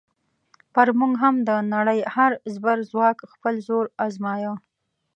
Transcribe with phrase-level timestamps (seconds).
[0.73, 4.53] پر موږ هم د نړۍ هر زبرځواک خپل زور ازمایه.